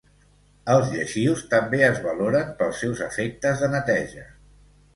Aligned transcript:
Els 0.75 0.87
lleixius 0.93 1.43
també 1.51 1.83
es 1.89 2.01
valoren 2.07 2.51
pels 2.63 2.81
seus 2.85 3.05
efectes 3.11 3.65
de 3.67 3.73
neteja. 3.77 4.29